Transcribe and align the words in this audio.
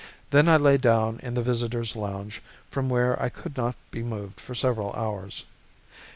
Then 0.31 0.49
I 0.49 0.57
lay 0.57 0.79
down 0.79 1.19
in 1.21 1.35
the 1.35 1.43
Visitors 1.43 1.95
Lounge 1.95 2.41
from 2.71 2.89
where 2.89 3.21
I 3.21 3.29
could 3.29 3.55
not 3.55 3.75
be 3.91 4.01
moved 4.01 4.39
for 4.39 4.55
several 4.55 4.91
hours. 4.93 5.43